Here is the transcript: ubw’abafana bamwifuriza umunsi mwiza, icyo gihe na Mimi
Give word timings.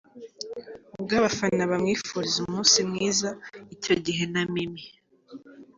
ubw’abafana 0.99 1.63
bamwifuriza 1.71 2.37
umunsi 2.45 2.77
mwiza, 2.89 3.29
icyo 3.75 3.93
gihe 4.05 4.23
na 4.33 4.41
Mimi 4.53 4.83